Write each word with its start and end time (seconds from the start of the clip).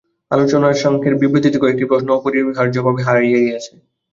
আলোচনাংশের 0.31 1.13
বিবৃতিতে 1.21 1.57
কয়েকটি 1.59 1.85
প্রশ্ন 1.85 2.07
অপরিহার্যভাবে 2.11 2.99
হারাইয়া 3.03 3.39
গিয়াছে। 3.39 3.71